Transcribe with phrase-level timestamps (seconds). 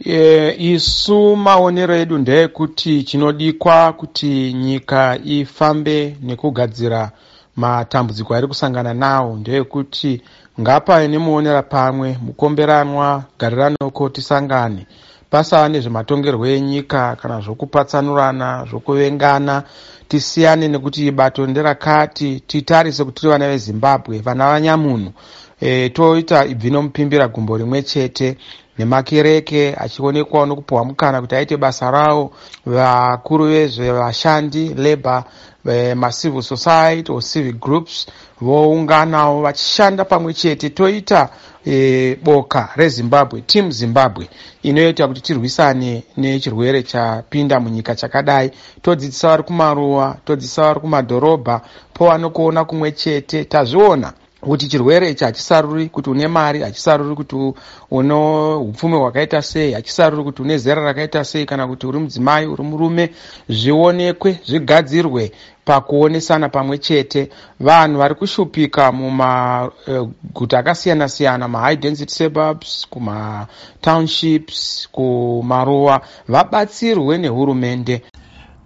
[0.00, 7.10] e, isu maonero edu ndeekuti chinodikwa kuti nyika ifambe nekugadzira
[7.56, 10.22] matambudziko ari kusangana nawo ndeyekuti
[10.60, 14.86] ngapave nemuonera pamwe mukomberanwa gariranoko tisangane.
[15.30, 19.62] Pasava nezvematongerwo enyika kana zvokupatsanurana zvokuvengana
[20.08, 25.12] tisiyane nekuti bato nderakati titarise kuti tiri vana vezimbabwe vana vanyamunhu
[25.60, 28.36] e, toita ibvi nomupimbira gumbo rimwe chete
[28.78, 32.32] nemakereke achionekwawo nokupiwa mukana kuti aite basa rawo
[32.66, 35.24] vakuru vezvevashandi labour
[35.94, 38.06] macivil society or civic groups
[38.40, 40.70] vounganawo vachishanda pamwe chete.
[40.70, 41.28] Toita
[41.66, 44.28] e, boka rezimbabwe team zimbabwe
[44.62, 48.50] inoita kuti tirwisane nechirwere chapinda munyika chakadai.
[48.82, 51.60] Todzidzisa vari kumaruwa todzidzisa vari kumadhorobha
[51.94, 53.44] pova nokuona kumwe chete.
[53.44, 54.12] Tazviona
[54.44, 57.36] kuti chirwere ichi hachisaruri kuti une mari hachisaruri kuti
[57.90, 62.62] uno upfumi hwakaita sei hachisaruri kuti une zera rakaita sei kana kuti uri mudzimai uri
[62.62, 63.10] murume
[63.48, 65.32] zvionekwe zvigadzirwe
[65.64, 67.28] pakuonesana pamwe chete.
[67.60, 78.02] Vanhu vari kushupika mumaguta uh, akasiyana siyana mahigh density suburbs kumatownships kumaruwa vabatsirwe nehurumende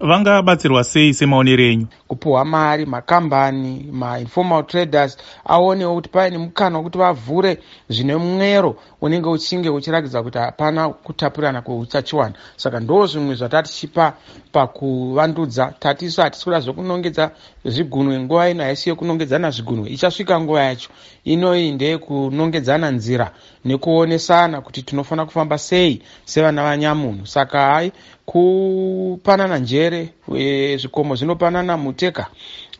[0.00, 1.86] vangabatsirwa sei semaonero enyu?
[2.08, 9.68] Kupiwa mari makambani mainformal traders aonewo kuti pave nemukana wekuti vavhure zvine mwero unenge uchinge
[9.68, 12.34] uchiratidza kuti hapana kutapurana kweutachiwana.
[12.56, 14.12] Saka ndo zvimwe zvatatichipa
[14.52, 17.30] pakuvandudza tatisu hatisi kuda zvekunongedza
[17.64, 20.90] zvigunwe nguva ino haisi yekunongedzana zvigunwe ichasvika nguva yacho.
[21.24, 23.30] Inoi ndeyekunongedzana nzira
[23.64, 27.26] nekuonesana kuti tinofanira kufamba sei sevana vanyamunhu.
[27.26, 27.92] Saka hai
[28.26, 29.87] kupanana njere
[30.36, 32.26] e, zvikomo zvinopanana muteka.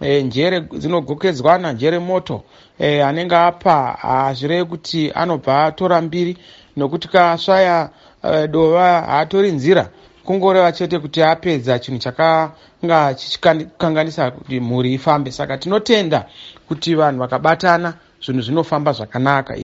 [0.01, 2.42] E, njere dzinogokedzwana njere moto.
[2.78, 6.37] E, anenge apa hazvirei kuti anobva atora mbiri
[6.77, 7.91] nokuti kasvaya
[8.23, 9.89] e, dova haatori nzira.
[10.25, 15.31] Kungoreva chete kuti apedza chinhu chakanga chichikanganisa kuti mhuri ifambe.
[15.31, 16.25] Saka tinotenda
[16.69, 17.94] kuti vanhu vakabatana
[18.25, 19.56] zvinhu zvinofamba zvakanaka.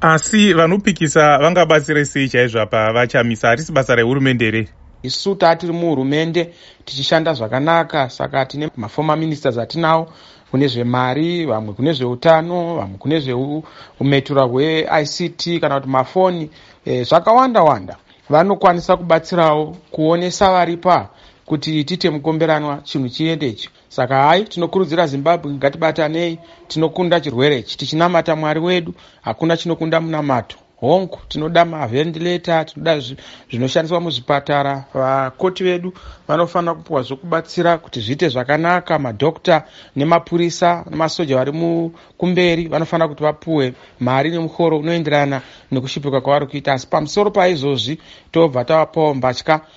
[0.00, 3.48] Asi vanopikisa vangabatsire sei chaizvo apa vachamisa?
[3.48, 4.68] Harisi basa rehurumende here
[5.02, 6.54] isu taatiri muhurumende
[6.84, 8.10] tichishanda zvakanaka.
[8.10, 10.08] Saka tine mafoma ministers atinawo
[10.50, 16.50] kune zvemari vamwe kune zveutano vamwe kune zveumetura hweict kana kuti mafoni.
[16.84, 17.96] E, zvakawanda wanda.
[18.30, 21.08] Vanokwanisa kubatsirawo kuonesa varipa
[21.46, 26.38] kuti tiite mukomberanwa chinhu chiendechi saka hai tinokurudzira zimbabwe ngatibatanei
[26.68, 33.00] tinokunda chirwere ichi tichinamata mwari wedu hakuna chinokunda munamato hongu tinoda mavhendileta tinoda
[33.50, 34.84] zvinoshandiswa muzvipatara.
[34.94, 35.92] Vakoti vedu
[36.28, 38.98] vanofanira kupiwa zvokubatsira kuti zviite zvakanaka.
[38.98, 39.62] Madhokta
[39.96, 41.52] nemapurisa nemasoja vari
[42.18, 46.72] kumberi vanofanira kuti vapiwe mari nemuhoro unoenderana nekushupika kwavari kuita.
[46.72, 47.98] Asi pamusoro paizvozvi
[48.32, 49.60] tobva tavapawo mbatya